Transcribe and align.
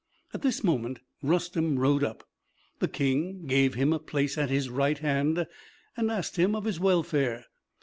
At 0.33 0.41
this 0.41 0.63
moment 0.63 0.99
Rustem 1.21 1.77
rode 1.77 2.03
up. 2.03 2.23
The 2.79 2.87
King 2.87 3.45
gave 3.45 3.75
him 3.75 3.93
a 3.93 3.99
place 3.99 4.35
at 4.35 4.49
his 4.49 4.67
right 4.67 4.97
hand, 4.97 5.45
and 5.95 6.09
asked 6.09 6.37
him 6.37 6.55
of 6.55 6.65
his 6.65 6.79
welfare. 6.79 7.45